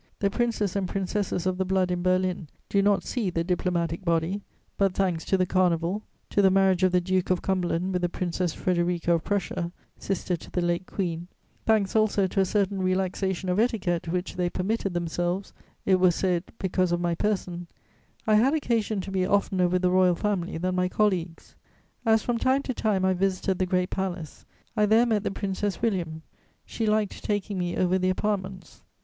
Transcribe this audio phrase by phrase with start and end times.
[0.17, 4.41] the Princes and Princesses of the Blood in Berlin do not see the diplomatic body;
[4.75, 8.09] but, thanks to the carnival, to the marriage of the Duke of Cumberland with the
[8.09, 11.27] Princess Frederica of Prussia, sister to the late Queen,
[11.67, 15.53] thanks also to a certain relaxation of etiquette which they permitted themselves,
[15.85, 17.67] it was said, because of my person,
[18.25, 21.55] I had occasion to be oftener with the Royal Family than my colleagues.
[22.07, 24.45] As from time to time I visited the Great Palace,
[24.75, 26.23] I there met the Princess William:
[26.65, 28.81] she liked taking me over the apartments.